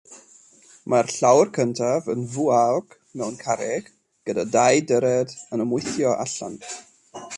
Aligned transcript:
Mae'r 0.93 1.09
llawr 1.15 1.51
cyntaf 1.57 2.07
yn 2.13 2.23
fwaog 2.35 2.95
mewn 3.21 3.37
carreg, 3.43 3.91
gyda 4.31 4.47
dau 4.57 4.83
dyred 4.93 5.37
yn 5.59 5.65
ymwthio 5.67 6.17
allan. 6.27 6.59